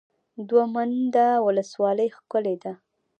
دوه 0.49 0.63
منده 0.75 1.27
ولسوالۍ 1.45 2.09
ښکلې 2.17 2.55
ده؟ 2.63 2.73